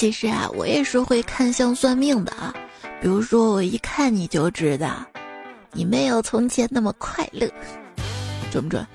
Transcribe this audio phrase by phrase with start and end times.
[0.00, 2.54] 其实啊，我也是会看相算命的啊。
[3.02, 5.04] 比如说，我一看你就知道，
[5.72, 7.46] 你没有从前那么快乐，
[8.50, 8.86] 准不准？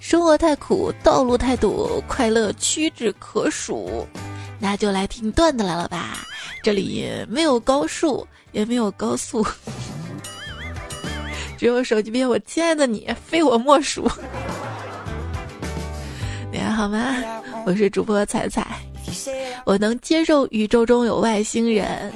[0.00, 4.04] 生活太苦，道路太堵，快乐屈指可数。
[4.58, 6.18] 那就来听段子来了吧。
[6.64, 9.46] 这里没有高数，也没有高速，
[11.56, 14.10] 只有手机边我亲爱的你，非我莫属。
[16.50, 17.14] 你还好吗？
[17.64, 18.80] 我是主播彩彩，
[19.64, 22.12] 我能接受宇宙中有外星人，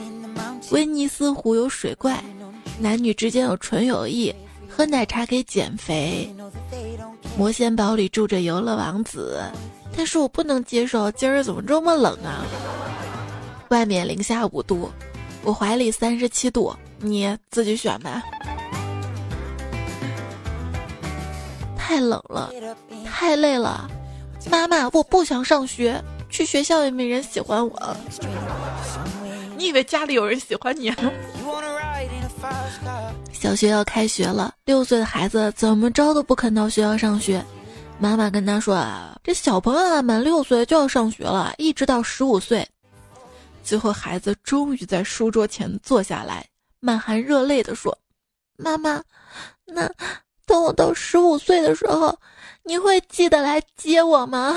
[0.70, 2.23] 威尼斯湖有水怪，
[2.78, 4.34] 男女之间有纯友谊，
[4.69, 6.33] 喝奶茶可以减肥，
[7.36, 9.41] 魔仙堡里住着游乐王子，
[9.96, 12.45] 但是我不能接受今儿怎么这么冷啊！
[13.69, 14.91] 外面零下五度，
[15.42, 18.22] 我怀里三十七度，你自己选吧。
[21.77, 22.52] 太冷了，
[23.05, 23.91] 太累了，
[24.48, 26.00] 妈妈，我不想上学，
[26.30, 27.97] 去学校也没人喜欢我。
[29.57, 30.97] 你以为家里有人喜欢你啊？
[33.33, 37.45] 小学要开学了，六岁的孩子怎么着都不肯到学校上学。
[37.98, 42.67] 妈妈跟他说啊，这小朋友啊，满六岁就要上学了，一直到十五岁。
[43.62, 46.47] 最后，孩子终于在书桌前坐下来，
[46.81, 47.97] 满含热泪地说
[48.56, 49.03] ：“妈妈，
[49.67, 49.87] 那
[50.47, 52.19] 等我到十五岁的时候，
[52.62, 54.56] 你会记得来接我吗？”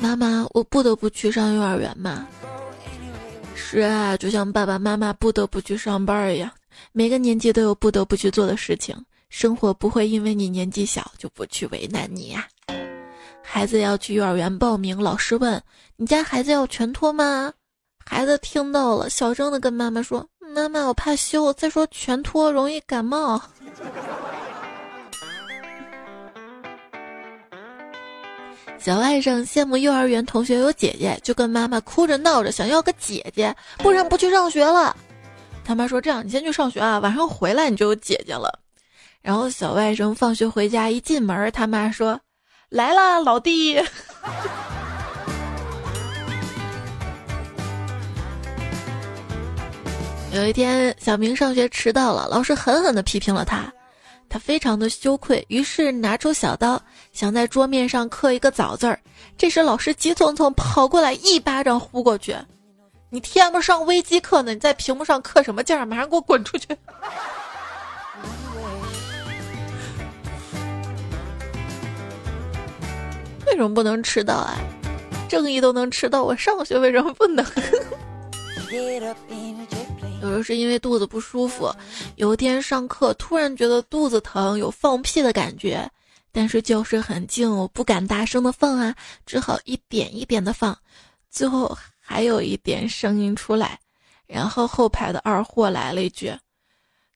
[0.00, 2.26] 妈妈，我不得不去上幼儿园吗？
[3.54, 6.50] 是啊，就像爸爸妈妈不得不去上班一样，
[6.92, 8.96] 每个年纪都有不得不去做的事情。
[9.28, 12.46] 生活不会因为你年纪小就不去为难你呀。
[13.42, 15.60] 孩子要去幼儿园报名，老师问
[15.96, 17.52] ：“你家孩子要全托吗？”
[18.04, 21.52] 孩子听到了，小声的跟妈妈说：“妈妈，我怕羞。
[21.54, 23.40] 再说全托容易感冒。”
[28.78, 34.96] 小外甥羡慕幼儿园同学有姐姐，就跟妈妈哭着闹着想要个姐姐，不然不去上学了。
[35.64, 38.60] 他妈说：“这样，你先去上学啊，晚上回来你就有姐姐了。”
[39.20, 42.20] 然后小外甥放学回家，一进门，他妈说
[42.70, 43.74] ：“来啦，老弟。”
[50.32, 53.72] 有一天，小明上学迟到了，老师狠狠地批评了他，
[54.28, 56.80] 他非常的羞愧，于是拿出小刀，
[57.16, 59.00] 想在桌面上刻一个“早”字儿。
[59.38, 62.36] 这时，老师急匆匆跑过来，一巴掌呼过去
[63.08, 65.86] ：“你天不上微机课呢，你在屏幕上刻什么劲儿？
[65.86, 66.68] 马上给我滚出去！”
[73.46, 74.58] 为什么不能迟到啊？
[75.26, 77.42] 正义都能迟到，我上学为什么不能？
[80.20, 81.72] 有时是因为肚子不舒服，
[82.16, 85.90] 有一天上课突然觉得肚子疼，有放屁的感觉，
[86.36, 90.78] 但是教室很静，我不敢大声的放啊，只好一点一点的放，
[91.30, 93.80] 最后还有一点声音出来，
[94.26, 96.30] 然后后排的二货来了一句：“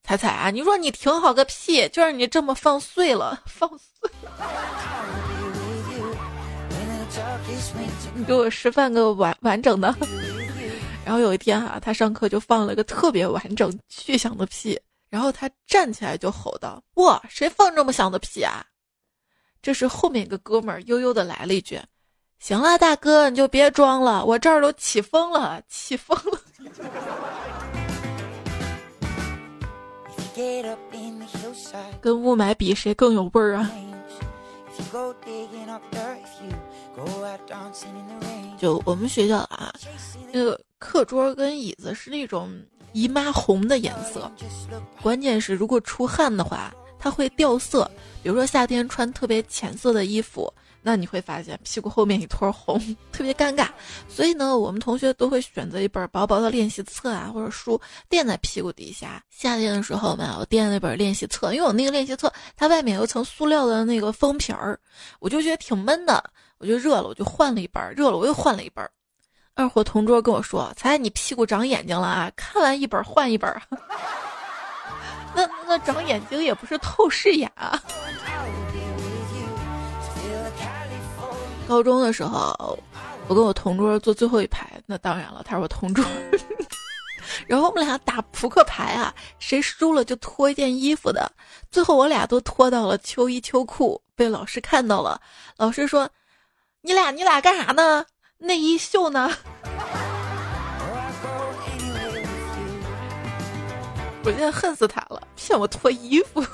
[0.02, 4.08] 彩彩啊，你说你挺好个屁，就让你这么放碎了，放碎。”
[8.14, 9.94] 你给我示范个完完整的。
[11.04, 18.64] 然后有一天哈，他上课就放了个特别完整、巨响的屁，然后他站起来就吼道：“哇，谁放这么响的屁啊？”
[19.62, 21.78] 这时后面一个哥们儿悠悠的来了一句
[22.40, 26.40] ：“行了，大哥，你就别装了，我这儿都起风了，起风了。”
[32.00, 33.70] 跟雾霾比，谁更有味儿啊？
[38.56, 39.70] 就我们学校啊，
[40.32, 42.50] 那个课桌跟椅子是那种
[42.94, 44.32] 姨妈红的颜色，
[45.02, 47.90] 关键是如果出汗的话，它会掉色。
[48.22, 50.52] 比如说夏天穿特别浅色的衣服，
[50.82, 52.78] 那你会发现屁股后面一坨红，
[53.10, 53.68] 特别尴尬。
[54.08, 59.24] 所以呢，我们同学都会选择一本薄薄的练习册啊，或者书垫在屁股底下。
[59.30, 64.78] 夏天的时候嘛，我垫那本练习册，因为我那个练习册它外面有层塑料的那个封皮儿，
[65.18, 66.22] 我就觉得挺闷的。
[66.58, 68.86] 我就热了，我就换了一本热了我又换了一本
[69.54, 72.30] 二货同桌跟我说：“才你屁股长眼睛了啊！
[72.36, 73.50] 看完一本换一本
[75.34, 77.80] 那那长眼睛也不是透视眼啊。
[81.68, 82.78] 高中的时候，
[83.28, 86.04] 我跟我同桌坐最后一排，那当然了，他是我同桌。
[87.46, 91.30] 然后我们俩打扑克牌啊，谁输了就脱一件衣服的。
[91.70, 95.20] 最后我俩都脱到了秋衣秋裤，被老师看到了。
[95.56, 96.08] 老师说。
[96.82, 98.06] 你俩你俩干啥呢？
[98.38, 99.30] 内衣秀呢？
[104.22, 106.44] 我现在恨死他了，骗我脱衣服。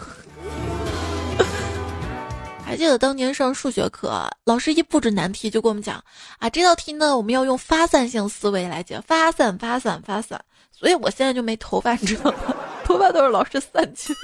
[2.65, 6.03] 还记得当年上数学课，老师一布置难题就跟我们讲
[6.39, 10.41] 啊，这道题呢我们要用发散性思维来解，发散发散发散。
[10.73, 12.55] 所以我现在就没头发，你知道吗？
[12.85, 14.21] 头发都是老师散去的。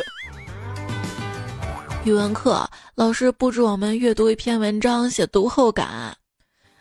[2.05, 6.17] 语文课老师布置我们阅读一篇文章，写读后感。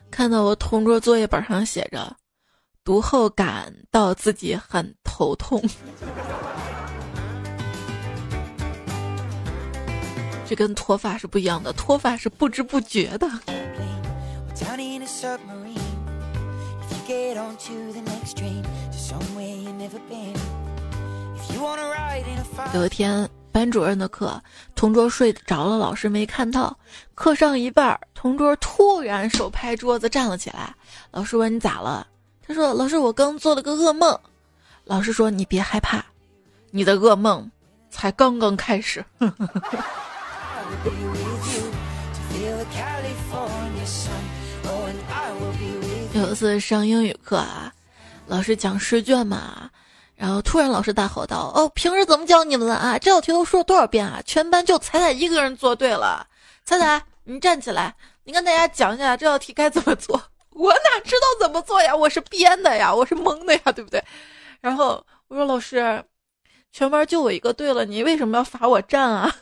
[0.10, 2.14] 看到我同桌作业本上写着
[2.84, 5.62] “读后感到自己很头痛”，
[10.48, 13.30] 这跟脱发是不一样的，脱发是不知不觉的。
[22.74, 24.42] 有一天，班主任的课，
[24.76, 26.78] 同桌睡着了，老师没看到。
[27.16, 30.74] 课上一半，同桌突然手拍桌子站了起来。
[31.12, 32.08] 老师问：“你咋了？”
[32.54, 34.20] 说：“老师，我刚做了个噩梦。”
[34.86, 36.04] 老师说：“你别害怕，
[36.72, 37.50] 你的噩梦
[37.90, 39.04] 才刚刚开始。
[46.14, 47.72] ”有一次上英语课啊，
[48.28, 49.70] 老师讲试卷嘛，
[50.16, 53.00] 然后突然老师大吼道：“哦，平时怎么教你们的啊？
[53.00, 54.22] 这道题都说了多少遍啊？
[54.26, 56.28] 全班就彩彩一个人做对了。
[56.66, 60.22] 彩彩，你站起来，你跟大家讲一下这道题该怎么做。
[60.62, 61.96] 我哪知道怎么做呀？
[61.96, 64.04] 我是编的呀，我是蒙的呀，对不对？
[64.62, 66.04] 然后我说老师，
[66.72, 69.36] 全班就我一个对了，你为什么要罚我站啊？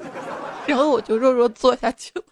[0.66, 2.24] 然后我就弱弱坐下去了。”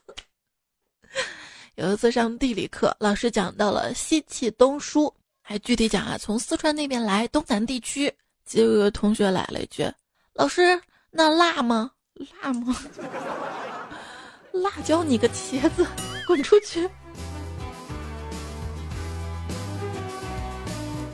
[1.76, 8.10] 有一次上地理课，老师讲到了西气东输，还具体讲啊，从四川那边来东南地区。
[8.46, 9.86] 结果有个同学来了一句
[10.32, 10.80] ：“老师，
[11.10, 11.90] 那辣吗？
[12.42, 12.74] 辣吗？
[14.52, 15.86] 辣椒你个茄子，
[16.26, 16.88] 滚出去！”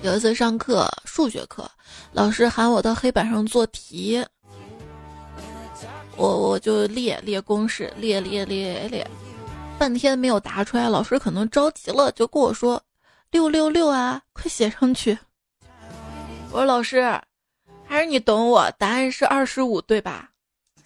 [0.03, 1.69] 有一次上课，数学课，
[2.13, 4.25] 老师喊我到黑板上做题，
[6.17, 9.05] 我我就列列公式，列列列列。
[9.77, 12.81] 半天没有答出来，老师可能着急了，就跟我说
[13.33, 15.19] ：“六六六啊，快写上去。”
[16.51, 17.21] 我说：“老师，
[17.85, 20.31] 还是你懂我，答案是二十五，对吧？”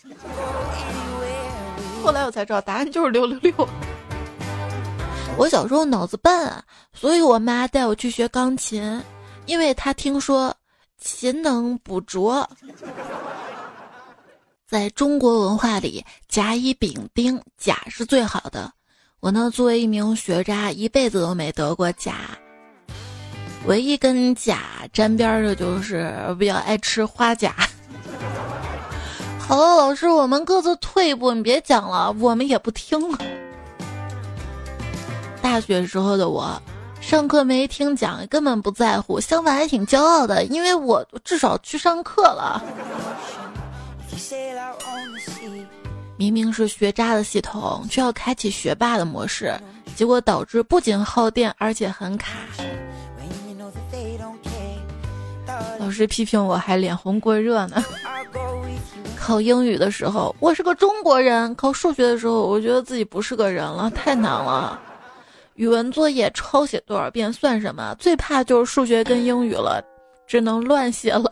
[2.02, 3.68] 后来我才知道，答案就是六六六。
[5.36, 6.52] 我小时候脑子笨，
[6.92, 9.02] 所以我妈带我去学钢琴，
[9.46, 10.54] 因为她听说
[10.98, 12.48] 勤能补拙。
[14.68, 18.72] 在中国文化里，甲乙丙丁，甲是最好的。
[19.20, 22.14] 我呢，作为一名学渣，一辈子都没得过甲。
[23.66, 24.60] 唯一跟甲
[24.92, 27.54] 沾边的就是比较爱吃花甲。
[29.38, 33.18] 好了，老师，我们各自退一步，你别讲了，我们也不听了。
[35.52, 36.50] 大学时候的我，
[36.98, 42.64] 上课没听讲，根本不在乎，相反还挺骄傲的，因为我至少去上课了。
[46.16, 49.54] 明明是学渣的系统，却要开启学霸的模式，
[49.94, 52.30] 结果导致不仅耗电，而且很卡。
[55.78, 57.84] 老师批评我还脸红过热呢。
[59.20, 64.80] 考英语的时候，我是个中国人；考数学的时候，我觉得自己不是个人了，太难了。
[65.62, 67.94] 语文作业抄写多少遍算什么？
[67.96, 69.80] 最怕就是数学跟英语了，
[70.26, 71.30] 只能乱写了。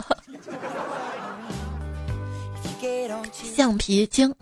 [3.33, 4.33] 橡皮筋。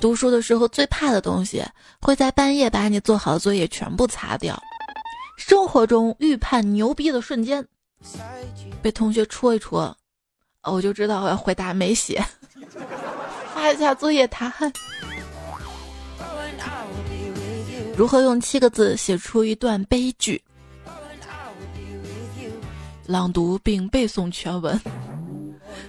[0.00, 1.62] 读书的时候最怕的东西，
[2.02, 4.60] 会在半夜把你做好的作业全部擦掉。
[5.38, 7.64] 生活中预判牛逼的瞬间，
[8.82, 9.94] 被同学戳一戳，
[10.64, 12.20] 我就知道我要回答没写，
[13.54, 14.72] 发一下作业答案。
[17.96, 20.42] 如何用七个字写出一段悲剧？
[23.06, 24.78] 朗读并背诵全文，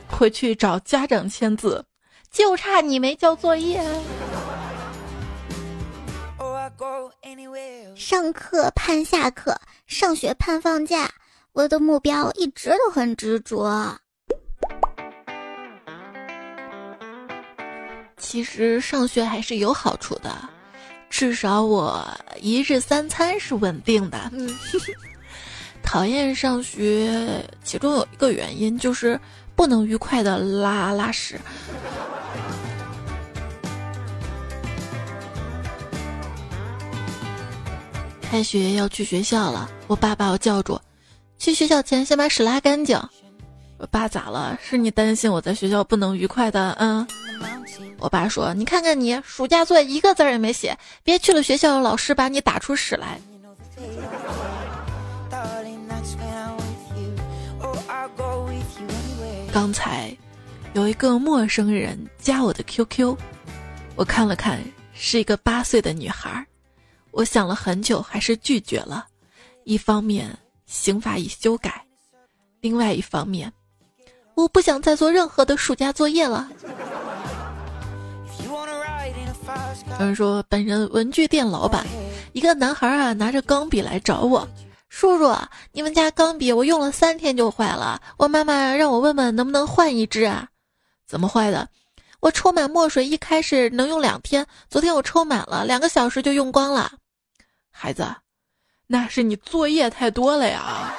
[0.07, 1.83] 回去找家长签字。
[2.31, 3.83] 就差你没交作业。
[7.93, 11.11] 上课盼下课，上学盼放假，
[11.51, 13.97] 我的目标一直都很执着。
[18.15, 20.31] 其实上学还是有好处的，
[21.09, 22.05] 至少我
[22.39, 24.29] 一日三餐是稳定的。
[24.33, 24.49] 嗯，
[25.83, 29.19] 讨厌上学，其中有一个原因就是
[29.55, 31.39] 不能愉快的拉拉屎。
[38.21, 40.77] 开学要去学校了，我爸把我叫住，
[41.39, 43.01] 去学校前先把屎拉干净。
[43.77, 44.59] 我爸咋了？
[44.61, 46.75] 是你担心我在学校不能愉快的？
[46.79, 47.07] 嗯。
[47.99, 53.19] 我爸说：“你看看你，暑假作业一个字儿也没写，别去了学校，老师把你打出屎来。”
[59.51, 60.15] 刚才
[60.73, 63.17] 有一个陌生人加我的 QQ，
[63.95, 64.59] 我看了看，
[64.93, 66.45] 是一个八岁的女孩。
[67.11, 69.07] 我想了很久，还是拒绝了。
[69.63, 71.71] 一方面，刑法已修改；
[72.61, 73.51] 另外一方面，
[74.35, 76.47] 我不想再做任何的暑假作业了。
[79.99, 81.85] 有人说，本人文具店老板，
[82.33, 84.47] 一个男孩啊，拿着钢笔来找我。
[84.89, 85.35] 叔叔，
[85.71, 90.47] 你们家钢笔我用了三天就坏了，我妈妈让我问问能不能换一支啊？
[91.05, 91.67] 怎么坏的？
[92.19, 96.91] 我抽满墨水，一开始能用两天，昨天我抽满了，两个小时就用光了。
[97.69, 98.07] 孩子，
[98.87, 100.93] 那是你作业太多了呀。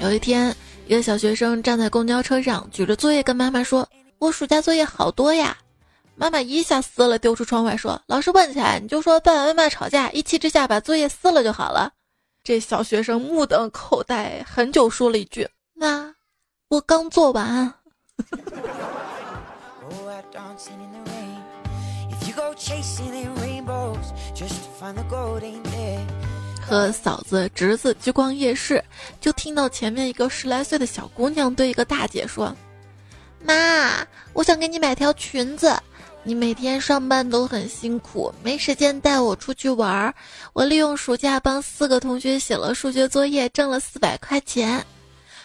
[0.00, 0.54] 有一天，
[0.86, 3.86] 一个小学生站在公交车上，举着作业跟妈妈说
[4.18, 5.56] ：“我暑假作业好多呀。”
[6.18, 11.92] 妈妈一下撕了，丢出窗外说：“老师问起来，你就说爸爸妈妈吵架，一气之下把作业撕了就好了。”
[12.42, 16.14] 这小学生目瞪口呆，很久说了一句：“妈，
[16.68, 17.74] 我刚做完。
[26.66, 28.82] ”和嫂子、侄子去逛夜市，
[29.20, 32.54] 就听到前面一个十来岁的小姑娘对一个大姐说
[33.46, 35.74] ：“妈，我想给你买条裙子。”
[36.28, 40.12] 你每天上班都很辛苦，没时间带我出去玩儿。
[40.52, 44.84] 我利用暑假帮四个同学写了数学作业，挣了四百块钱。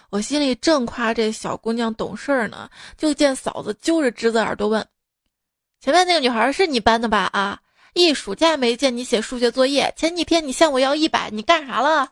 [0.10, 2.68] 我心里正夸这小姑娘懂事儿呢，
[2.98, 4.84] 就见嫂子揪着侄子耳朵问
[5.80, 7.30] ：“前面那个女孩是你班的吧？
[7.32, 7.60] 啊，
[7.94, 12.12] 一暑假没见你写数学作业，前几天你向我要一百，你干啥了？”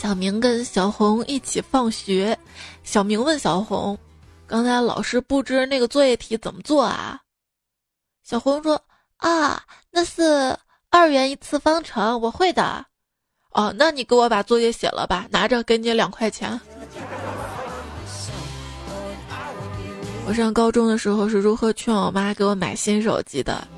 [0.00, 2.38] 小明跟小红一起放学，
[2.84, 3.98] 小明问小红
[4.48, 7.20] ：“刚才老师布置那个作业题怎么做啊？”
[8.24, 8.82] 小红说
[9.20, 10.56] ：“啊，那是
[10.88, 12.82] 二元一次方程，我会的。”
[13.52, 16.58] 哦，那你给我把作业写了吧，拿着给你两块钱。
[20.26, 23.68] 我上高中的时候是如何劝我妈给我买新手机的？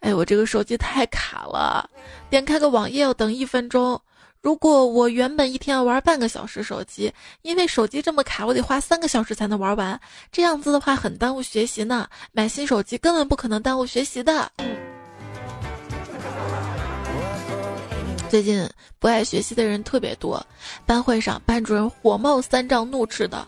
[0.00, 1.88] 哎，我这个手机太卡了，
[2.28, 4.02] 点开个网页要等一分钟。
[4.42, 10.00] 如果我原本一天要玩半个小时手机，因为手机这么卡，我得花三个小时才能玩完。
[10.32, 12.08] 这样子的话很耽误学习呢。
[12.32, 14.50] 买新手机根本不可能耽误学习的。
[18.30, 18.66] 最近
[18.98, 20.42] 不爱学习的人特别多，
[20.86, 23.46] 班会上班主任火冒三丈，怒斥的：“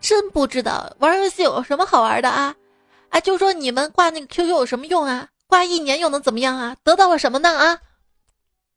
[0.00, 2.52] 真不知道玩游戏有什么好玩的啊？
[3.10, 5.28] 啊，就说你们挂那个 QQ 有什么用啊？
[5.46, 6.74] 挂一年又能怎么样啊？
[6.82, 7.56] 得到了什么呢？
[7.56, 7.78] 啊？”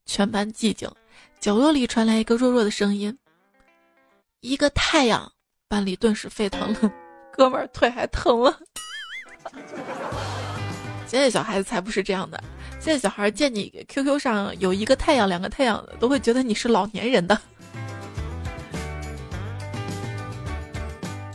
[0.06, 0.88] 全班寂静。
[1.40, 3.18] 角落里传来一个弱弱的声音
[4.42, 5.32] ：“一个太阳。”
[5.68, 6.92] 班里顿时沸腾了，
[7.34, 8.56] 哥们儿腿还疼了。
[11.08, 12.42] 现在小孩子才不是这样的，
[12.80, 17.40] 现在小孩见你 QQ 上有一个太阳、两个太阳的，都会觉得你是老年人的。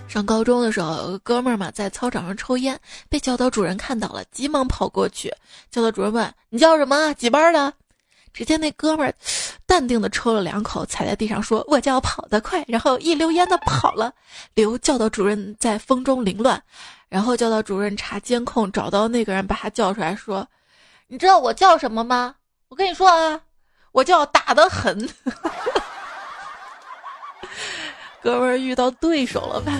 [0.07, 2.79] 上高中的时候，有个哥们儿嘛，在操场上抽烟，
[3.09, 5.33] 被教导主任看到了，急忙跑过去。
[5.71, 7.13] 教导主任问：“你叫什么？
[7.15, 7.73] 几班的？”
[8.33, 9.15] 只见那哥们儿
[9.67, 14.13] 淡定的抽了两口，踩在地上说：“我叫跑得快。”然后一溜烟的跑了，
[14.55, 16.63] 刘教导主任在风中凌乱。
[17.09, 20.47] 然后教导主任查监控，找到那个人，把他叫出来，说
[21.09, 22.37] ：“你知道我叫什么吗？
[22.69, 23.41] 我跟你说啊，
[23.93, 25.09] 我叫打得狠。
[28.23, 29.73] ”哥们儿遇到对手了吧？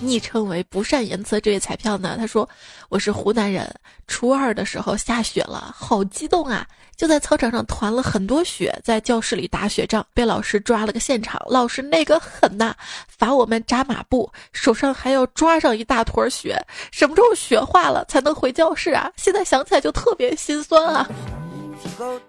[0.00, 2.16] 昵称为不善言辞这位彩票呢？
[2.16, 2.48] 他说
[2.88, 3.68] ：“我是湖南人，
[4.06, 6.64] 初二的时候下雪了，好激动啊！
[6.96, 11.42] 就在操场上团了很多雪，在教室里打雪仗，被老师抓了个现场。
[11.48, 12.74] 老师那个狠呐，
[13.08, 16.56] 罚我们扎马步，手上还要抓上一大坨雪。
[16.92, 19.10] 什么时候雪化了才能回教室啊？
[19.16, 21.08] 现在想起来就特别心酸啊，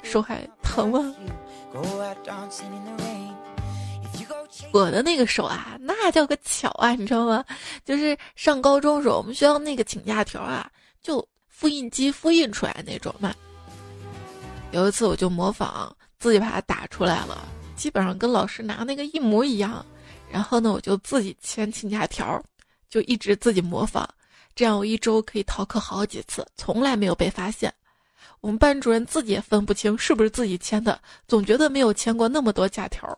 [0.02, 1.16] 手还疼吗？”
[4.72, 7.44] 我的那个手啊，那叫个巧啊，你知道吗？
[7.86, 10.70] 就是上高中时候，我们学校那个请假条啊，
[11.02, 13.34] 就复印机复印出来那种嘛。
[14.72, 19.86] 有一次我就模仿自己把它打出来了，基本上跟老师拿那个一模一样。
[20.32, 22.40] 然后呢，我就自己签请假条，
[22.88, 24.08] 就一直自己模仿，
[24.54, 27.74] 这样我一周可以逃课好几次，从来没有被发现。
[28.42, 33.18] 我们班主任自己也分不清是不是自己签的，总觉得没有签过那么多假条。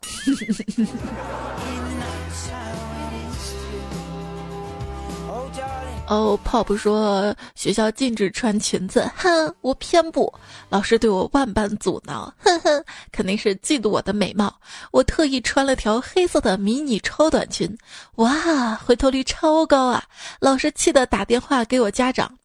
[6.08, 10.30] 哦，Pop 说学校禁止穿裙子，哼，我偏不。
[10.68, 14.54] 老师对我万般阻挠，哼哼，肯定是嫉妒我的美貌。
[14.90, 17.78] 我特意穿了条黑色的迷你超短裙，
[18.16, 20.04] 哇，回头率超高啊！
[20.38, 22.36] 老师气得打电话给我家长，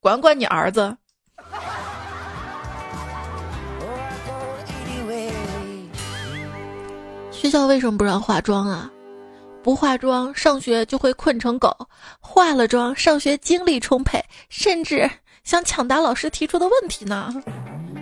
[0.00, 0.96] 管管你儿子。
[7.38, 8.90] 学校为什么不让化妆啊？
[9.62, 11.72] 不化妆上学就会困成狗，
[12.18, 15.08] 化了妆上学精力充沛，甚至
[15.44, 17.32] 想抢答老师提出的问题呢。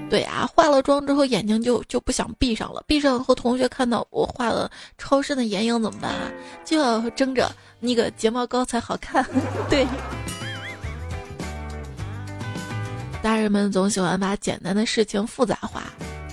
[0.09, 6.33] 对啊，化了妆之后眼睛就就不想闭上了，闭上后同学看到我画了超深的眼影怎么办啊？
[6.65, 9.23] 就要睁着那个睫毛膏才好看。
[9.69, 9.87] 对，
[13.21, 15.83] 大人们总喜欢把简单的事情复杂化，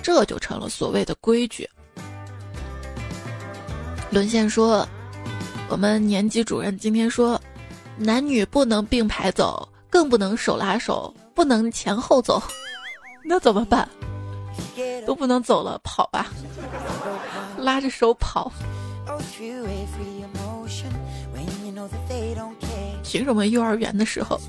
[0.02, 1.70] 这就成了所谓的规矩。
[4.14, 4.88] 沦陷说，
[5.68, 7.42] 我们年级主任今天说，
[7.98, 12.40] 男女不能并排走，更不能手拉手，不能前后走。
[13.26, 13.90] 那怎么办？
[15.08, 16.28] 都不能走了，跑吧，
[17.58, 18.52] 拉着手跑。
[23.04, 24.40] 凭什么幼儿园的时候，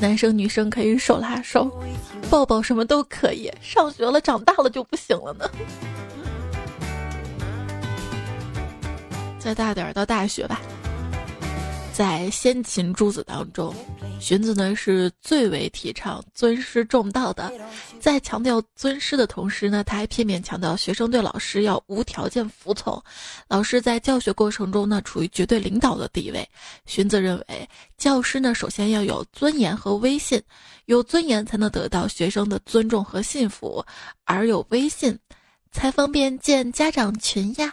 [0.00, 1.70] 男生女生可以手拉手，
[2.28, 5.48] 抱抱什么都可以，上学了长大了就不行了呢？
[9.44, 10.58] 再大点儿到大学吧。
[11.92, 13.72] 在先秦诸子当中，
[14.18, 17.52] 荀子呢是最为提倡尊师重道的。
[18.00, 23.00] 在强调尊师的同时呢，他还片面强调学生对老师要无条件服从。
[23.46, 26.48] 老师在教学过程中呢，处于绝对领导的地位。
[26.86, 30.42] 荀子认为，教师呢首先要有尊严和威信，
[30.86, 33.84] 有尊严才能得到学生的尊重和信服，
[34.24, 35.16] 而有威信，
[35.70, 37.72] 才方便建家长群呀。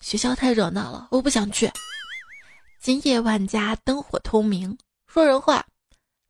[0.00, 1.70] 学校太热闹了，我不想去。
[2.80, 4.76] 今夜万家灯火通明。
[5.06, 5.64] 说人话。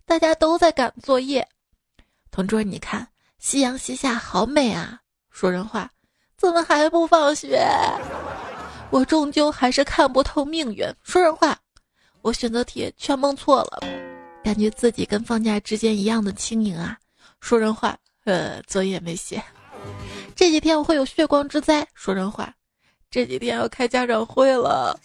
[0.04, 1.46] 大家都在赶作业，
[2.33, 3.06] 同桌，你看
[3.38, 4.98] 夕阳西下，好美啊！
[5.30, 5.88] 说人话，
[6.37, 7.64] 怎么还不放学？
[8.90, 10.85] 我终究还是看不透命运。
[11.04, 11.56] 说人话，
[12.22, 13.78] 我选择题全蒙错了，
[14.42, 16.98] 感觉自己跟放假之间一样的轻盈啊！
[17.40, 19.40] 说人话，呃，作业没写。
[20.35, 21.87] 这几天我会有血光之灾。
[21.94, 22.52] 说人话，
[23.11, 24.96] 这几天要开家长会了，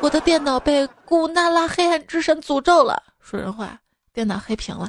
[0.00, 3.02] 我的电脑被古娜拉黑暗之神诅咒了。
[3.20, 3.78] 说人话。
[4.14, 4.88] 电脑黑屏了，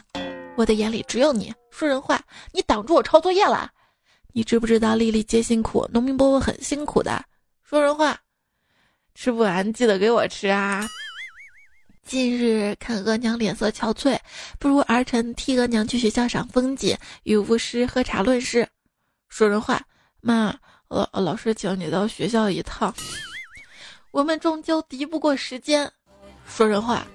[0.56, 1.52] 我的眼里只有你。
[1.72, 3.72] 说人话，你挡住我抄作业了。
[4.34, 7.26] 你知不知道粒粒皆辛苦，农民伯伯很辛苦的。
[7.64, 8.18] 说人话，
[9.16, 10.88] 吃不完记得给我吃啊。
[12.04, 14.16] 近日看额娘脸色憔悴，
[14.60, 18.68] 不如儿臣替额娘去学校赏风景，与巫师喝茶论事。
[19.28, 19.82] 说人话，
[20.22, 20.56] 妈，
[20.88, 22.94] 老老师请你到学校一趟。
[24.12, 25.92] 我们终究敌不过时间。
[26.48, 27.06] 说人话。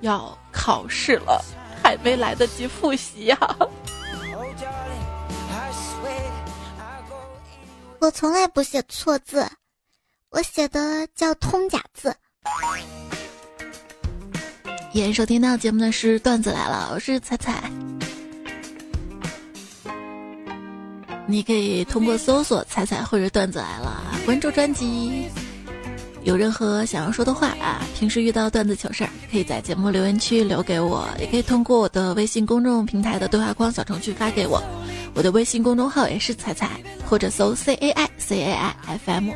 [0.00, 1.44] 要考试了，
[1.82, 3.38] 还没来得及复习呀！
[7.98, 9.46] 我从来不写错字，
[10.30, 12.16] 我写的叫通假字。
[14.94, 17.70] 演收听到节目的是段子来了，我是彩彩。
[21.30, 25.28] 你可以通过搜索“彩彩”或者“段子来了”关注专辑。
[26.22, 34.62] 有任何想要说的话啊，平时遇到段子糗事儿，可以在节目留言区留给我，也可以通过我的微信公众平台的对话框小程序发给我。
[35.14, 36.68] 我的微信公众号也是彩彩，
[37.08, 39.30] 或者搜 C A I C A I F M。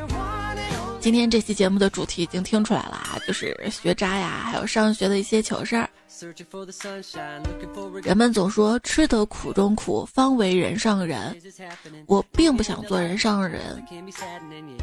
[0.99, 5.89] 今天这期节目的主题已经听出来了啊，就是学渣呀，还有上学的一些糗事儿。
[8.03, 11.35] 人们总说吃得苦中苦，方为人上人。
[12.05, 13.83] 我并不想做人上人，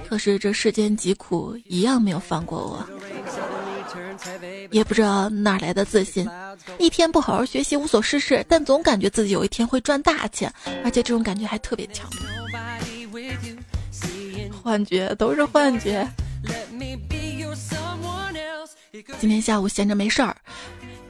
[0.08, 2.86] 可是这世间疾苦一样没有放过我。
[4.70, 6.28] 也不知道哪来的自信，
[6.78, 10.52] 一天不好好学习无所事事，但总感觉自己有一天会赚大钱，
[10.84, 12.08] 而且这种感觉还特别强。
[14.62, 16.06] 幻觉都是幻觉。
[19.18, 20.36] 今天下午闲着没事儿。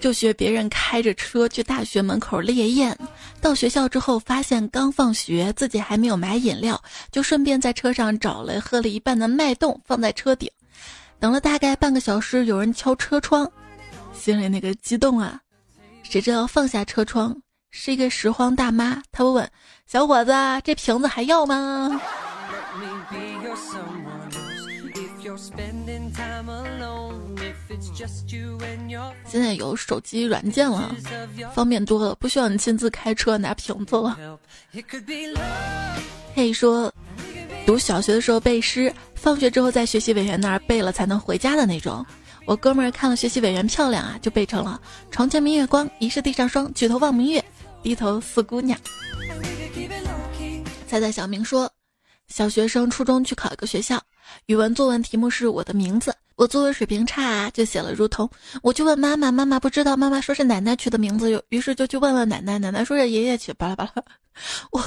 [0.03, 2.99] 就学别人开着车去大学门口烈焰，
[3.41, 10.51] 到学校之后发现刚放学，自己还没有买饮料，就顺便在车上找了喝了一半的脉动放在车顶，
[11.21, 13.49] 等了大概半个小时，有人敲车窗，
[14.13, 15.41] 心里那个激动啊！
[16.03, 19.49] 谁知道放下车窗是一个拾荒大妈，她问
[19.87, 20.33] ：“小伙子，
[20.65, 21.89] 这瓶子还要吗？”
[29.33, 30.95] 现在有手机软件了，
[31.55, 34.19] 方便多了，不需要你亲自开车拿瓶子了。
[36.35, 36.93] 可以说，
[37.65, 42.05] 读小学的时候背诗，放学之后在学习委员那儿背了才能回家的那种。
[42.45, 44.79] 我哥们儿看了学习委员漂亮啊，就背成了
[45.11, 46.71] “床前明月光，疑是地上霜。
[46.75, 47.43] 举头望明月，
[47.83, 48.79] 低头思姑娘。”
[50.87, 51.73] 猜猜小明说，
[52.29, 53.99] 小学生初中去考一个学校，
[54.45, 58.29] 语文作文题目是我的名字，我作文水平差，就写了如同。
[58.65, 64.03] 我就问妈妈，妈妈不知道，妈妈说是奶奶取的名字，于是就去问问奶奶，奶奶说是爷爷取，巴拉巴拉。
[64.73, 64.83] 我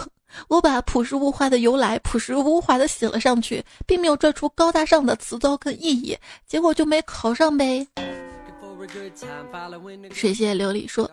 [0.50, 7.88] 我把朴实无华的由来朴实无华的写了上去，并没有拽出高大上的词藻跟意义，结果就没考上呗。
[10.12, 11.10] 水榭琉璃说，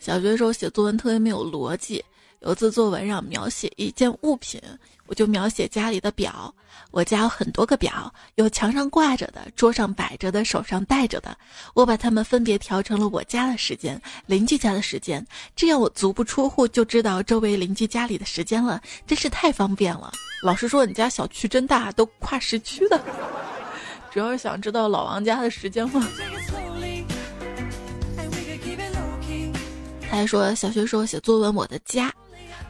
[0.00, 2.02] 小学时候写作文特别没有逻辑。
[2.42, 4.60] 有次作文让描写一件物品，
[5.06, 6.52] 我就描写家里的表。
[6.90, 11.36] 我家有很多个表，有墙上挂着的，桌上摆着的，手上戴着的。
[11.72, 15.24] 我把它们分别调成了我家的时间、邻居家的时间，
[15.54, 20.12] 这样我足不出户就知道周围邻居家里的时间了，真是太方便了。
[20.42, 23.00] 老师说你家小区真大，都跨时区的。
[24.10, 26.06] 主要是想知道老王家的时间吗？
[30.10, 32.12] 他还说小学时候写作文，我的家。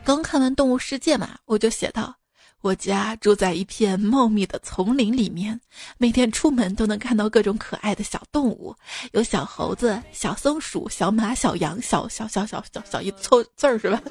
[0.05, 2.15] 刚看完《动物世界》嘛，我就写道
[2.61, 5.61] ：“我家住在一片茂密的丛林里面，
[5.97, 8.75] 每天出门都能看到各种可爱的小动物，
[9.13, 14.03] 有小猴子、小松鼠、小马、小羊、小小小小小小一凑字儿是吧？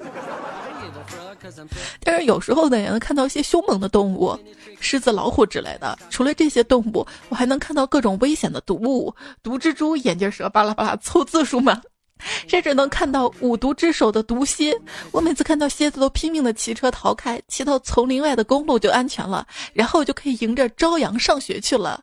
[2.03, 4.37] 但是有时候呢，也能看到一些凶猛的动物，
[4.79, 5.99] 狮子、老虎之类的。
[6.09, 11.81] 除了这些动物，我还能看到各种危险的毒物，毒蜘蛛、眼镜蛇，巴拉巴拉凑字数嘛。”
[12.47, 14.73] 甚至能看到五毒之首的毒蝎，
[15.11, 22.01] 我每次看到蝎子都拼命的骑车逃开，骑到丛林外的公路就安全了，然后就可以迎着朝阳上学去了。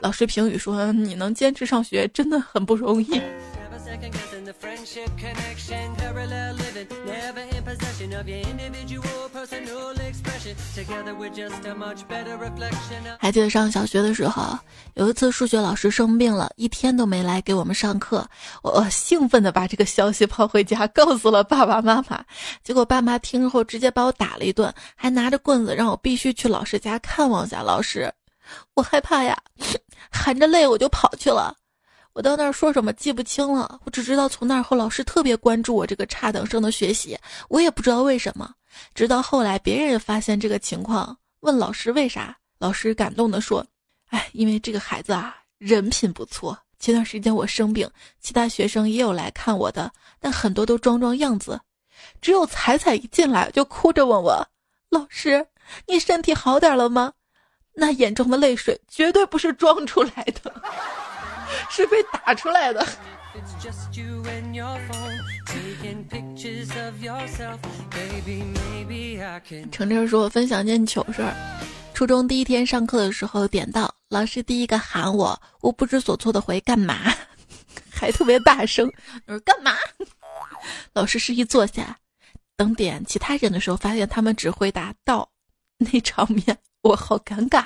[0.00, 3.20] 老师评语说：“你能坚持上学真的很不容易。”
[13.18, 14.58] 还记得上小学的时候，
[14.94, 18.26] 有一次数学老师生病了，一天都没来给我们上课。
[18.62, 22.24] 我兴奋的把这个消息跑回家，告诉了爸爸妈妈。
[22.62, 28.10] 结果爸妈听后直接把我打了一顿，还拿着棍子让我必须去老师家看望下老师。
[28.72, 29.36] 我害怕呀，
[30.10, 31.54] 含着泪我就跑去了。
[32.14, 38.50] 我到那儿说什么记不清了，我只知道从那儿后老师特别关注我这个差等生的学习，我也不知道为什么。
[38.94, 43.66] 直到后来别人也发现这个情况，问老师为啥，老师感动的说
[44.10, 46.58] ：“哎，因为这个孩子啊，人品不错。
[46.78, 51.60] 前段时间我生病，其他学生也有来看我的，但很多都装装样子，
[52.20, 54.46] 只有彩彩一进来就哭着问我：
[54.90, 55.46] 老师，
[55.86, 57.12] 你身体好点了吗？
[57.74, 60.52] 那眼中的泪水绝对不是装出来的。
[61.70, 62.86] ”是被打出来的。
[69.72, 71.34] 程真说：“分享件糗事儿。
[71.92, 77.12] 初中第一天上课的时候，点到老师第一个喊我，我不知所措的回干嘛，
[77.90, 78.88] 还特别大声。
[79.26, 79.72] 我说干嘛？
[80.92, 81.98] 老师示意坐下。
[82.56, 85.28] 等点其他人的时候，发现他们只回答到。
[85.78, 87.64] 那场面我好尴尬。”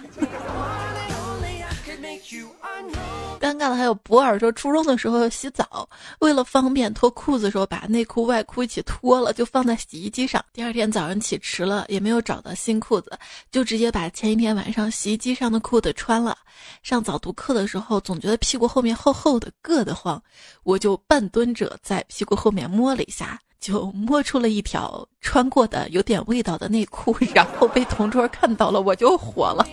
[3.38, 10.44] 尴尬的还有博尔说，初中的时候洗澡，为了方便脱裤子的时候把内裤外裤一起脱了，就放在洗衣机上。
[10.52, 13.18] 第二天早上起迟了，也没有找到新裤子，
[13.50, 16.36] 就直接把前一天晚上洗衣机上的裤子穿了。
[16.82, 20.20] 上早读课的时候，总觉得屁股后面厚厚的，硌得慌，
[20.64, 29.66] 我就半蹲着在屁股后面摸了一下，就摸出了一条穿过的有点味道的内裤，然后被同桌看到了，我就火了。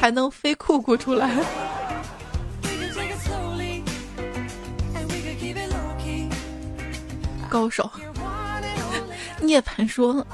[0.00, 1.28] 还能飞酷酷出来，
[7.48, 7.90] 高手。
[9.40, 10.26] 涅槃说，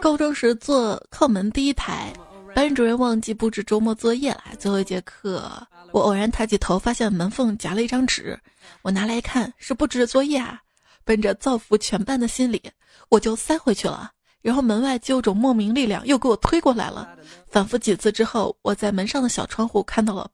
[0.00, 2.12] 高中时坐靠门第一排，
[2.54, 4.44] 班主任忘记布置周末作业了。
[4.58, 5.50] 最后一节课，
[5.92, 8.38] 我偶然抬起头，发现门缝夹了一张纸，
[8.82, 10.60] 我拿来一看，是布置作业啊。
[11.04, 12.62] 奔着造福全班的心理，
[13.10, 14.10] 我就塞回去了。
[14.44, 17.08] 然后门外就有种莫名力量又给我推过来了，
[17.50, 20.30] 反复几次之后，我在门上的小窗户看到了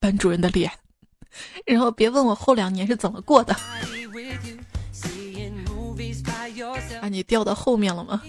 [0.00, 0.72] 班主任的脸。
[1.66, 3.54] 然后别问我后两年是怎么过的，
[7.02, 8.22] 把你掉到后面了吗？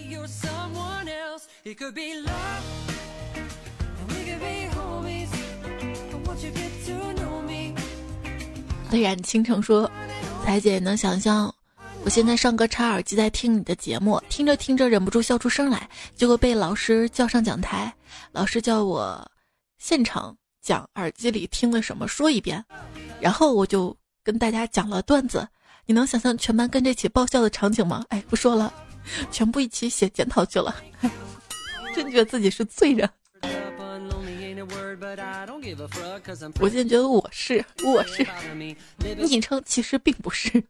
[8.89, 9.89] 对然倾城说
[10.44, 11.56] ：“彩姐能想象。”
[12.04, 17.94] 我现在上课插耳机在听你的节目，听着听着忍不住笑出声来，结果被老师叫上讲台。
[18.32, 19.30] 老师叫我
[19.78, 22.64] 现场讲耳机里听了什么说一遍，
[23.20, 25.48] 然后我就跟大家讲了段子。
[25.86, 28.04] 你能想象全班跟着一起爆笑的场景吗？
[28.10, 28.74] 哎，不说了，
[29.32, 30.76] 全部一起写检讨去了，
[31.96, 33.10] 真觉得自己是罪人。
[36.60, 38.26] 我现在觉得我是我是，
[39.18, 40.64] 昵称其实并不是。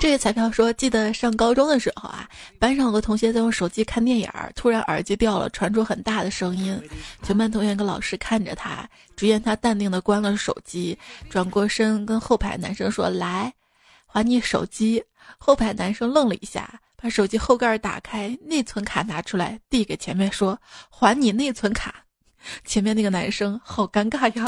[0.00, 6.80] 这位彩票说，记得上高中的时候啊，班上有个同学在用手机看电影，突然耳机掉了，传出很大的声音，
[7.22, 10.98] 全班同学跟老师看着他，只见他淡定的关了手机，
[11.30, 13.52] 转过身跟后排男生说：“来，
[14.06, 15.02] 还你手机。”
[15.38, 20.58] 后排男生愣了一下，把手机后盖打开，内存卡拿出来递给前面说
[20.90, 21.94] ：“还你内存卡。
[22.66, 24.46] ”前面那个男生好尴尬呀。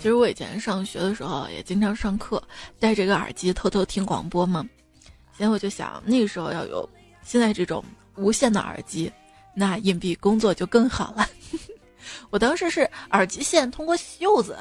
[0.00, 2.40] 其实我以前上学的时候也经常上课，
[2.78, 4.64] 戴着个耳机偷偷听广播嘛。
[5.36, 6.88] 现在我就想，那个时候要有
[7.24, 9.12] 现在这种无线的耳机，
[9.56, 11.28] 那隐蔽工作就更好了。
[12.30, 14.56] 我当时是耳机线通过袖子，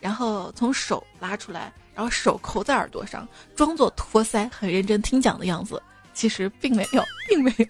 [0.00, 5.82] 然后从手拉出来，然后手扣在耳朵上，装作托腮，很认真听讲的样子。
[6.14, 7.66] 其实并没有，并没有。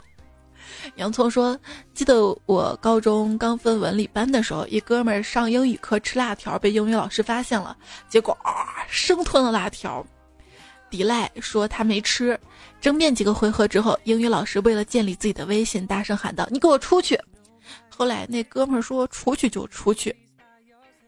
[0.94, 1.58] 洋葱说
[1.92, 7.76] ：“记得我高中刚分文理班的时候，一哥们儿上英语课吃辣条，被英语老师发现了，
[8.08, 10.04] 结果啊，生吞了辣条。
[10.88, 12.38] 抵赖说他没吃。
[12.80, 17.18] 争辩几个回合之后，英语老师为了建立自己的威信，大声喊道：‘你给我出去！’
[17.88, 20.14] 后来那哥们儿说：‘出去就出去。’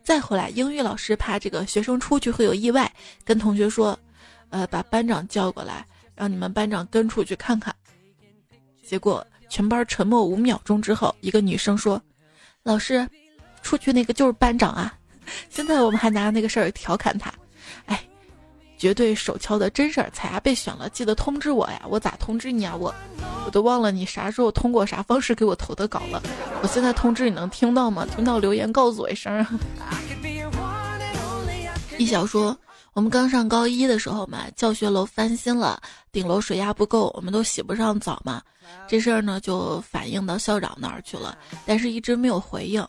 [0.03, 2.93] 再后来，英语老师怕这个学生出去会有意外，
[3.25, 3.99] 跟同学说
[4.51, 5.87] ：‘呃，把班长叫过来。’”
[6.19, 7.73] 让你们班长跟出去看看，
[8.83, 12.01] 结果全班沉默五秒钟之后，一个女生说
[12.63, 13.09] ：“老师，
[13.63, 14.95] 出去那个就是班长啊！”
[15.51, 17.33] 现在我们还拿那个事儿调侃他。
[17.87, 18.03] 哎，
[18.79, 21.83] 绝对手敲的真事儿，彩霞被选了，记得通知我呀！
[21.89, 22.75] 我咋通知你啊？
[22.75, 22.95] 我
[23.45, 26.23] 我都忘了你啥时候通过啥方式给我投的稿了。
[26.63, 28.07] 我现在通知你能听到吗？
[28.15, 29.47] 听到留言告诉我一声。
[31.99, 32.57] 一小说。
[32.99, 35.81] 我们刚上高一的时候嘛，教学楼翻新了，
[36.11, 38.43] 顶楼水压不够，我们都洗不上澡嘛。
[38.89, 42.85] 这事儿呢就反映到校长那儿去了，但是一直没有回应。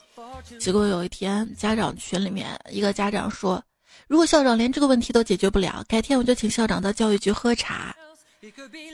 [0.60, 3.64] 结果有一天，家长群里面一个家长说
[4.10, 7.96] ：“如果校长连这个问题都解决不了，改天我就请校长到教育局喝茶。”（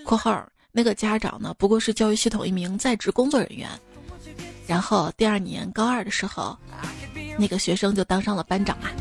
[0.04, 3.70] 括号那个家长呢，不过是教育系统一名在职工作人员。）
[4.68, 6.58] 然后第二年高二的时候，
[7.40, 8.92] 那个学生就当上了班长啊。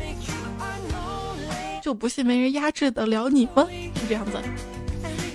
[1.85, 3.67] 就不信没人压制得了你吗？
[3.69, 4.41] 是这样子。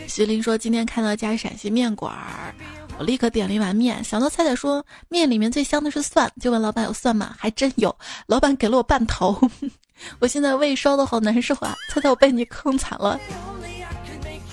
[0.08, 2.52] 徐林说：“今天看到一家陕西面馆儿，
[2.98, 4.02] 我立刻点了一碗面。
[4.02, 7.36] 想到菜菜说面里面最香的是蒜，就问老板有蒜吗？
[7.38, 7.96] 还真有。
[8.26, 9.40] 老板给了我半头。
[10.18, 11.76] 我现在胃烧的好难受啊！
[11.88, 13.16] 菜菜，我被你坑惨了，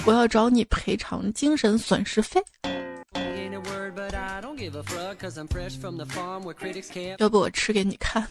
[0.05, 2.39] 我要找你赔偿精神损失费。”
[7.17, 8.27] 要不我吃给你看。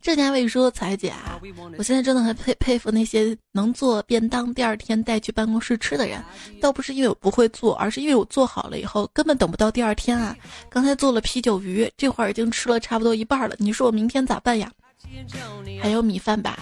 [0.00, 1.40] 这家卫说：“彩姐啊，
[1.76, 6.22] 我现在真的很佩佩服那些能做便当，第二天带去办公室吃的人。
[6.60, 10.36] 倒不是因为我不会做，而是因为我做好了以后根本等不到第二天啊。
[10.68, 13.54] 刚才做了啤酒鱼，这会儿已经吃了差不多一半了。
[13.58, 14.70] 你说我明天咋办呀？
[15.80, 16.58] 还有米饭吧。”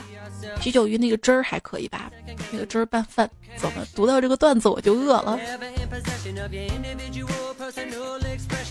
[0.61, 2.11] 啤酒鱼那个汁儿还可以吧？
[2.53, 3.85] 那个汁儿拌饭怎么？
[3.95, 5.39] 读到这个段子我就饿了。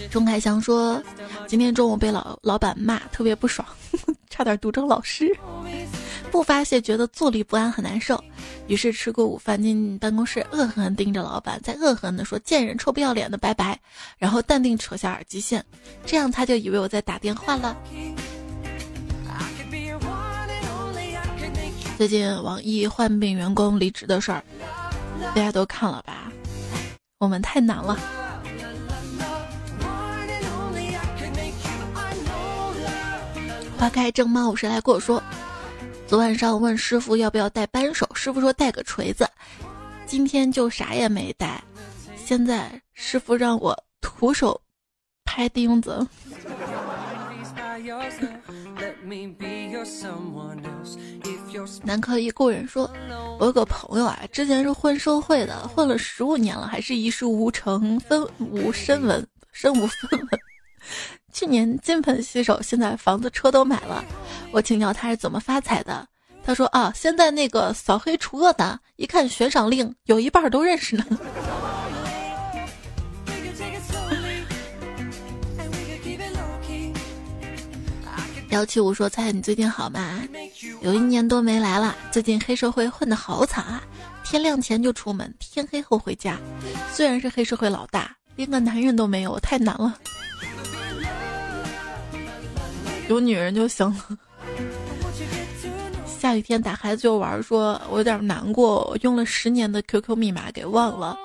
[0.10, 1.02] 钟凯祥说，
[1.48, 3.68] 今天中午被老老板骂，特别不爽，
[4.30, 5.36] 差点读成老师。
[6.32, 8.22] 不发泄觉得坐立不安很难受，
[8.68, 13.80] 于是吃过午饭进办公室，恶狠狠盯着老板，再恶狠的说：“贱人，臭不要脸的，拜拜。”
[14.18, 15.64] 然后淡定扯下耳机线，
[16.06, 17.78] 这样他就以为我在打电话了。
[21.98, 24.44] 最近网易患病员工离职的事儿，
[25.34, 26.30] 大家都看了吧？
[27.20, 27.98] 我们太难了。
[33.78, 35.24] 花开正茂，谁来跟我说？
[36.06, 39.28] 昨晚上问师傅要不要带扳手，师傅说带个锤子。
[40.06, 41.64] 今天就啥也没带，
[42.18, 44.60] 现在师傅让我徒手
[45.24, 46.06] 拍钉子。
[51.84, 52.90] 南柯一故人说
[53.40, 60.30] ：“我有个朋友啊，之前是混社会的，混了十五年了，还是一事无成，分无身文，身无分文。
[61.32, 64.04] 去年金盆洗手，现在房子车都买了。
[64.52, 66.08] 我请教他是怎么发财的，
[66.44, 71.06] 他说啊，现在那个扫黑除恶的，一看悬赏令，有一半都认识呢。”
[78.56, 80.22] 幺七五说：“猜你最近好吗？
[80.80, 83.84] 有一年多没来了，最近黑社会混得好惨啊！
[84.24, 86.40] 天亮前就出门，天黑后回家。
[86.94, 90.00] 虽然是黑社会老大，连个男人都没有，太难了。
[93.10, 94.18] 有女人就行了。”
[96.08, 101.18] 下雨天打孩子就玩，说我有点难过，我用了十年的 QQ 密码给忘了，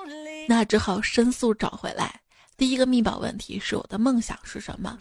[0.49, 2.13] 那只好申诉找回来。
[2.57, 4.97] 第一个密保问题是我的梦想是什么？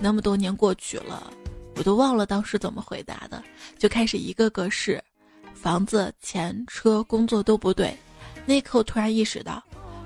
[0.00, 1.32] 那么多年过去了，
[1.76, 3.42] 我都忘了当时怎么回答的，
[3.78, 5.02] 就开始一个个试，
[5.54, 7.96] 房子、钱、车、工作都不对。
[8.44, 9.62] 那一刻我突然意识到，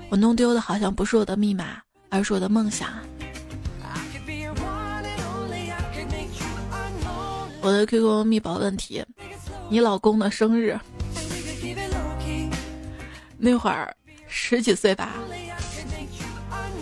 [0.09, 2.89] 我弄丢的好像不是我的密码，而是我的梦想。
[7.61, 9.03] 我的 QQ 密保问题，
[9.69, 10.79] 你老公的生日，
[13.37, 13.93] 那会儿
[14.27, 15.15] 十几岁吧，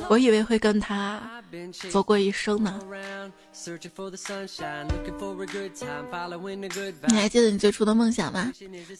[0.09, 1.19] 我以为会跟他
[1.89, 2.79] 走过一生呢。
[7.07, 8.51] 你还记得你最初的梦想吗？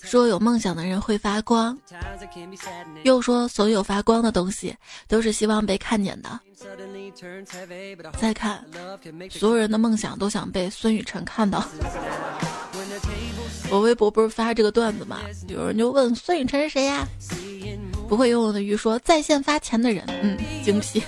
[0.02, 1.78] 说有梦想的人会发光，
[3.04, 4.76] 又说所有发光的东西
[5.08, 6.40] 都是希望被看见的。
[8.18, 8.64] 再看，
[9.30, 11.64] 所有人的梦想都想被孙雨辰看到。
[13.72, 15.20] 我微博不是发这个段子吗？
[15.48, 17.08] 有人就问孙雨辰是谁呀？
[18.08, 20.04] 不会游泳的鱼说在线发钱的人。
[20.22, 21.02] 嗯，精辟。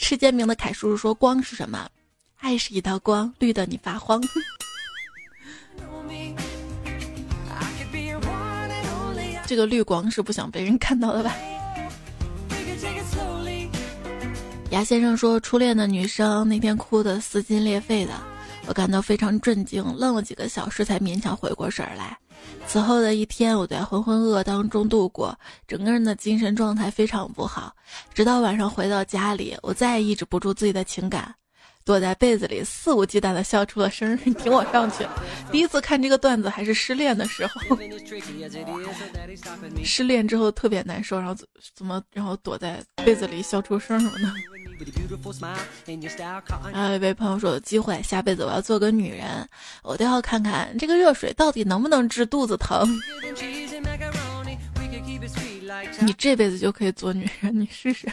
[0.00, 1.86] 吃煎饼的凯叔叔说光是什么？
[2.38, 4.18] 爱是一道光，绿的你发慌。
[9.46, 11.36] 这个绿光是不想被人看到的吧？
[14.70, 18.14] 牙先生说，初恋的女生那天哭得撕心裂肺的，
[18.66, 22.16] 我感到非常震惊，愣了几个小时才勉强回过神来。
[22.66, 27.74] 此后的一天，我在浑浑噩噩当中度过，整个人的精神状态非常不好。
[28.14, 31.34] 直到晚上回到家里，我再也抑制不住自己的情感。
[31.82, 34.98] 躲在被子里肆无忌惮的笑出了声，你听我上去。
[35.50, 37.60] 第一次看这个段子还是失恋的时候，
[39.82, 41.34] 失恋之后特别难受，然后
[41.74, 44.28] 怎么然后躲在被子里笑出声什么的。
[46.72, 49.46] 还有一位朋友说有机会下辈子我要做个女人，
[49.82, 52.88] 我都要看看这个热水到底能不能治肚子疼。
[56.00, 58.08] 你这辈子就可以做女人，你试试。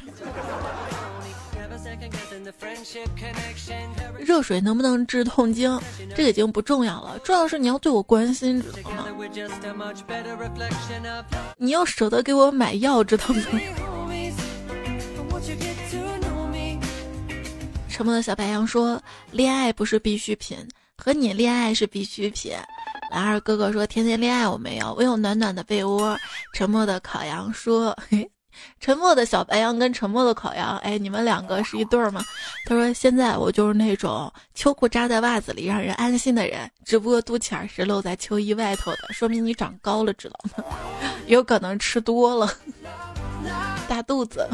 [4.19, 5.79] 热水能不能治痛经？
[6.15, 9.05] 这个已经不重要了，重要是你要对我关心，知道吗？
[11.57, 13.41] 你要舍得给我买药，知道吗？
[17.97, 19.01] 沉默的小白羊说
[19.33, 20.55] ：“恋爱不是必需品，
[20.95, 22.53] 和你恋爱是必需品。”
[23.09, 26.15] 蓝二哥哥说：“天天恋爱我没有，我有暖暖的被窝。”
[26.53, 28.29] 沉默的烤羊说：“嘿。”
[28.79, 32.23] 沉默的小白羊跟沉默的烤羊，哎，你们两个是一对儿吗？
[32.67, 40.63] 他说：“现在我就是那种秋裤扎在袜子里让人安心的人，只不过肚脐儿是露在秋衣外头的，说明你长高了，知道吗？
[41.25, 42.53] 有可能吃多了，
[43.89, 44.47] 大肚子。”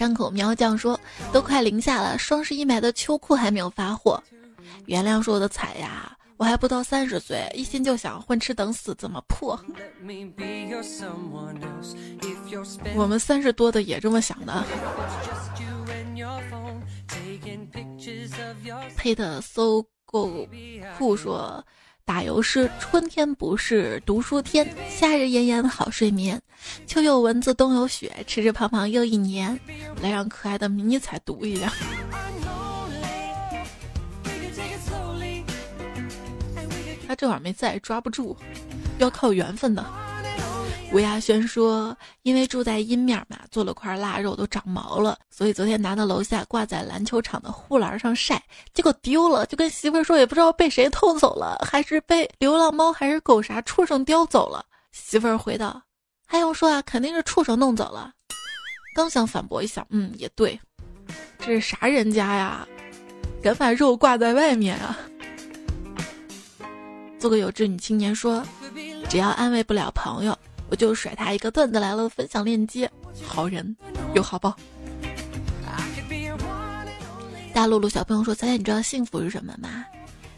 [0.00, 0.98] 山口喵酱说
[1.30, 4.18] ：“都快零下了，双十一买的秋裤还没有发货，
[4.86, 9.60] 原谅说我的惨呀。”我还不到三十岁，一心就想混吃等死，怎么破？
[12.94, 14.64] 我们三十多的也这么想的。
[18.96, 20.48] 配的搜购
[20.96, 21.62] 库说：
[22.10, 26.42] 打油诗，春天不是读书天，夏日炎炎好睡眠，
[26.84, 29.56] 秋有蚊子，冬有雪，吃吃胖胖又一年。
[30.02, 31.72] 来让可爱的迷你彩读一下。
[37.06, 38.36] 他这会儿没在，抓不住，
[38.98, 39.86] 要靠缘分的。
[40.92, 48.42] 吴亚轩说：“因为住在阴面嘛，做了块腊肉都长毛了，所以昨天拿到楼下挂在篮球场的护栏上晒，
[48.74, 55.80] 结果丢了，就跟媳妇儿说，也不知道被谁偷走了，还是被流浪猫还是狗啥畜生叼走了。”媳妇儿回道
[56.26, 58.12] ：“还用说啊，肯定是畜生弄走了。”
[58.92, 60.58] 刚想反驳一下，嗯，也对，
[61.38, 62.66] 这是啥人家呀？
[63.40, 64.98] 敢把肉挂在外面啊？
[67.20, 68.44] 做个有志女青年说
[69.08, 70.36] ：“只要安慰不了朋友，
[70.70, 72.90] 我就甩他一个段子来了，分享链接。
[73.26, 73.76] 好人
[74.14, 74.56] 有好报。”
[77.52, 79.84] 大露露小朋友说：“彩彩，你知道幸福是什么吗？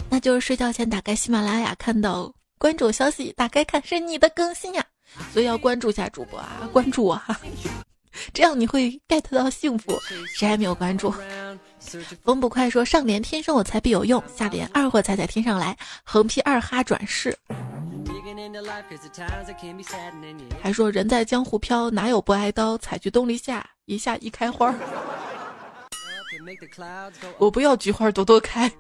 [0.09, 4.85] 那就是睡觉前打开喜马拉雅，看到关注消息，打开看是你的更新呀。
[5.30, 7.39] 所以要关注一下主播啊，关注我哈，
[8.33, 10.01] 这样你会 get 到幸福。
[10.35, 11.14] 谁还没有关注？”
[12.24, 17.37] 风不快说：“上联天生我材必有用，下联二货才在天上来，横批二哈转世。”
[20.61, 22.78] 还说：“人在江湖飘，哪有不挨刀？
[22.78, 24.74] 采菊东篱下，一下一开花。”
[27.38, 28.70] 我不要菊花朵朵开。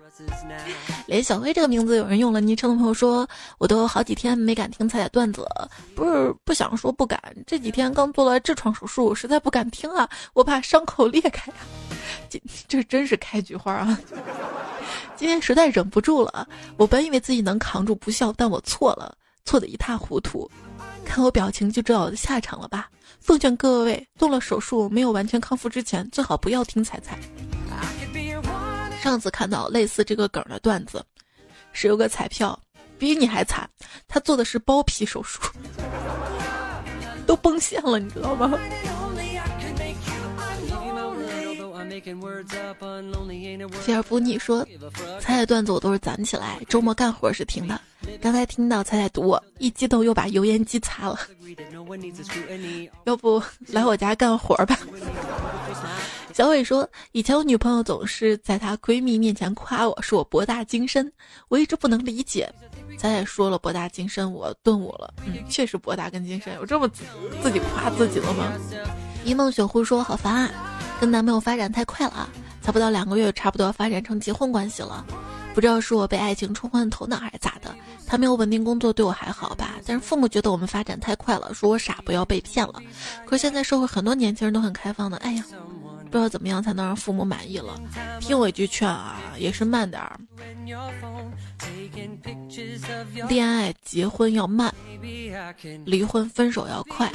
[1.06, 5.46] 连小薇这个名字有人用了昵称的朋友说：“我都好几天没敢听彩彩段子，
[5.94, 11.58] 不是不想说不敢，这几天刚做了痔疮手术，实在不敢听啊，我怕伤口裂开啊。”
[12.28, 13.98] 这这真是开菊花啊！
[15.16, 16.46] 今天实在忍不住了，
[16.76, 19.14] 我本以为自己能扛住不笑，但我错了，
[19.44, 20.50] 错的一塌糊涂。
[21.04, 22.88] 看我表情就知道我的下场了吧？
[23.20, 27.18] 奉劝各位，做了手术没有完全康复之前，最好不要听彩彩。
[29.02, 31.04] 上次看到类似这个梗的段子，
[31.72, 32.58] 是有个彩票
[32.98, 33.68] 比你还惨，
[34.06, 35.40] 他做的是包皮手术，
[37.26, 38.56] 都崩线了，你知道吗？
[43.80, 44.66] 菲尔福你说，
[45.20, 47.80] 彩彩段子我都是攒起来，周末干活时听的。
[48.20, 51.18] 刚才听到彩彩读我，一激动又把油烟机擦了。
[53.04, 54.78] 要不来我家干活吧？
[56.32, 61.12] 小伟说，以前我女朋友总是在她闺蜜面前夸我，说我博大精深，
[61.48, 62.50] 我一直不能理解。
[62.96, 65.12] 彩彩说了博大精深，我顿悟了。
[65.26, 68.52] 嗯，确实博大跟精深，有这么自己夸自己了吗？
[69.24, 70.50] 一梦雪狐说，好烦啊，
[71.00, 72.28] 跟男朋友发展太快了，
[72.60, 75.04] 才不到两个月，差不多发展成结婚关系了。
[75.54, 77.74] 不知道是我被爱情冲昏了头脑还是咋的，
[78.06, 79.74] 他没有稳定工作，对我还好吧？
[79.86, 82.74] 但是父母觉得我们发展太快了，说我傻，不要被骗了。
[83.26, 85.44] 可是现在社会很多年轻人都很开放的，哎呀，
[86.10, 87.78] 不知道怎么样才能让父母满意了。
[88.18, 90.18] 听我一句劝啊，也是慢点儿。
[93.28, 94.74] 恋爱结婚要慢，
[95.84, 97.12] 离婚分手要快。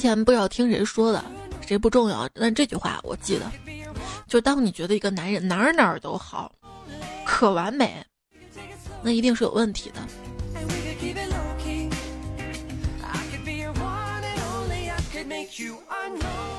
[0.00, 1.22] 之前不知道听谁说的，
[1.60, 3.44] 谁不重要，但这句话我记得。
[4.26, 6.50] 就当你觉得一个男人哪儿哪儿都好，
[7.22, 8.02] 可完美，
[9.02, 10.00] 那一定是有问题的。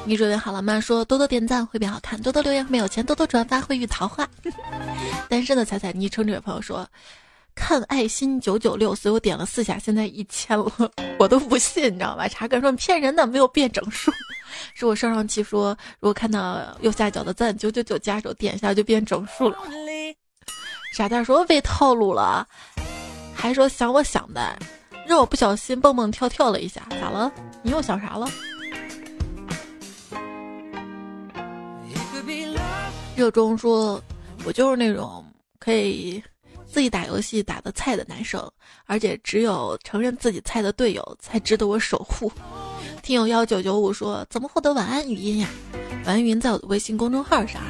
[0.05, 0.79] 你准备好了吗？
[0.79, 4.29] 说多多点赞会变好看，多多留言没有钱，多多转发会遇桃花。
[5.27, 6.87] 单身的彩彩昵称这位朋友说。
[7.55, 10.71] 看爱心九九六，所以我点了四下，现在一千了，
[11.19, 12.27] 我都不信，你知道吧？
[12.27, 14.11] 查哥说你骗人的，没有变整数，
[14.73, 19.57] 是我上上期说，如果看到右下角的赞九九九加手，点一下就变整数了。
[20.93, 22.45] 傻蛋说被套路了，
[23.33, 24.57] 还说想我想的，
[25.07, 27.31] 让我不小心蹦蹦跳跳了一下，咋了？
[27.61, 28.29] 你又想啥了？
[33.15, 34.01] 热衷说，
[34.45, 35.23] 我就是那种
[35.59, 36.21] 可以。
[36.71, 38.49] 自己打游戏打的菜的男生，
[38.85, 42.31] 而且只有承认自己菜的队友才值得我守护。
[43.03, 45.49] 听友幺九九五说：“怎么获得晚安语音呀？”
[46.05, 47.61] 晚安语音在我的微信公众号上，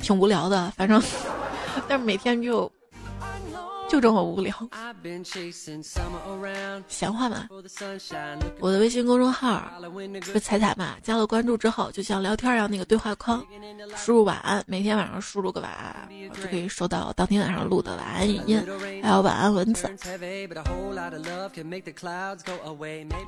[0.00, 1.02] 挺无聊的，反正，
[1.88, 2.70] 但是每天就。
[3.88, 4.52] 就这么无聊，
[6.88, 7.48] 闲话嘛。
[8.58, 9.62] 我的微信公众号
[10.22, 13.46] 是彩彩嘛，加了关注之后，就像聊天一样，那个对话框，
[13.96, 18.60] 输入晚安，每天晚上输入个晚安，就可以收到当天晚上录的晚安语音，
[19.02, 19.88] 还有晚安文字。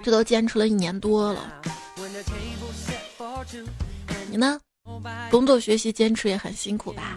[0.03, 1.63] 这都坚持了一年多了，
[4.31, 4.61] 你呢？
[5.31, 7.15] 工作学习坚持也很辛苦吧？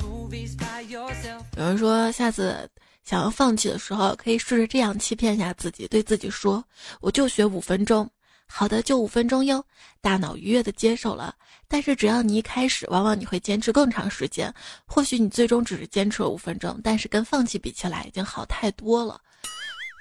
[1.57, 2.69] 有人说下次。
[3.03, 6.63] 想要放弃的时候，可以试着这样欺骗一下自己，对自己说
[7.01, 8.09] ：“我就学五分钟，
[8.47, 9.63] 好的，就五分钟哟。”
[10.01, 11.35] 大脑愉悦的接受了。
[11.67, 14.53] 但是只要你一开始，往往你会坚持更长时间。
[14.85, 19.19] 或许你最终只是坚持了五分钟，但是跟放弃比起来，已经好太多了。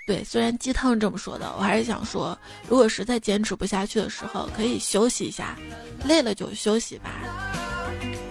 [0.06, 2.36] 对，虽然鸡汤这么说的，我还是想说，
[2.68, 5.56] 如果实在坚持不下去的时候，可以休息一下，
[6.04, 7.10] 累了就休息吧。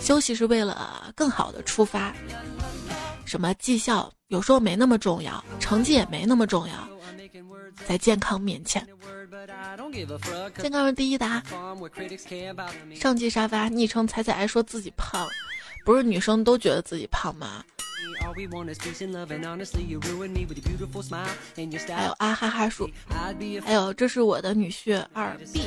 [0.02, 2.14] 休息是为了更好的出发。
[3.24, 6.88] 什么绩效有时候没那么重要，成绩也没那么重要，
[7.88, 8.88] 在健康面前，
[10.62, 11.26] 健康是第一的。
[12.94, 15.28] 上季沙发昵称彩彩爱说自己胖，
[15.84, 17.64] 不是女生都觉得自己胖吗？
[21.88, 22.88] 还有啊哈哈说，
[23.66, 25.62] 还有这是我的女婿二 B。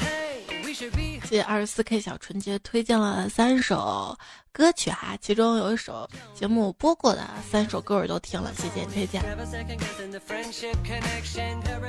[0.00, 4.16] hey 谢谢二十四 K 小纯洁推荐了三首
[4.52, 9.22] 歌曲哈，其中有一首节目播过的三首歌我都听了，谢谢推荐。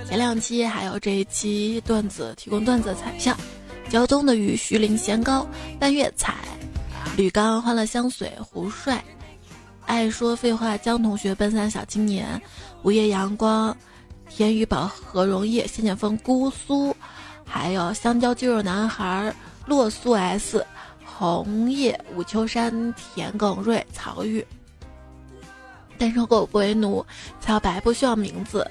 [0.07, 3.35] 前两期还有这一期段子提供段子彩票，
[3.89, 5.45] 胶东的雨徐凌仙高
[5.79, 6.35] 半月彩，
[7.17, 9.03] 吕刚欢乐香水胡帅，
[9.85, 12.41] 爱说废话江同学奔三小青年，
[12.83, 13.75] 午夜阳光，
[14.29, 16.95] 田雨宝何荣业谢剑锋姑苏。
[17.45, 19.33] 还有香蕉肌肉男孩、
[19.65, 20.65] 洛苏 S、
[21.05, 24.45] 红叶、武秋山、田耿瑞、曹玉、
[25.97, 27.05] 单身狗不为奴、
[27.39, 28.69] 小白不需要名字、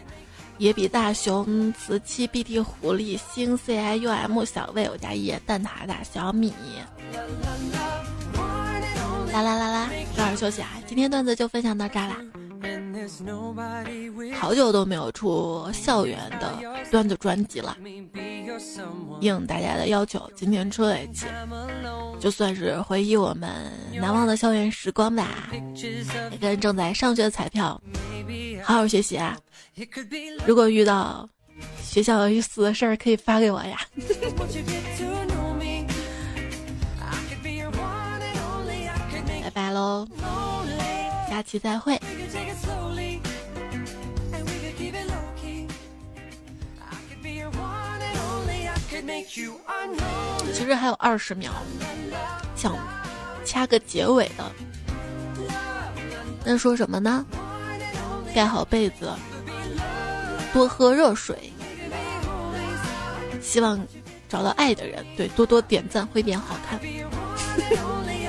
[0.58, 6.52] 野比大熊、瓷器 BT 狐狸、星 CIUM 小魏、我家叶蛋挞大小米。
[9.32, 10.68] 啦啦啦啦，早点休息啊！
[10.86, 12.16] 今天段子就分享到这啦。
[14.38, 16.58] 好久都没有出校园的
[16.90, 17.76] 段子专辑了，
[19.20, 21.26] 应大家的要求，今天出了一期，
[22.20, 23.50] 就算是回忆我们
[23.94, 25.50] 难忘的校园时光吧。
[26.40, 27.80] 跟正在上学的彩票，
[28.62, 29.38] 好好学习啊！
[30.46, 31.28] 如果遇到
[31.82, 33.80] 学校有意思的事儿，可以发给我呀。
[39.44, 40.06] 拜拜喽，
[41.34, 42.00] 下期再会。
[50.52, 51.50] 其实还有二十秒，
[52.54, 52.78] 想
[53.44, 54.52] 掐个结尾的。
[56.44, 57.26] 那说什么呢？
[58.32, 59.10] 盖好被子，
[60.52, 61.52] 多喝热水。
[63.42, 63.84] 希望
[64.28, 66.78] 找到爱的人，对，多多点赞会变好看。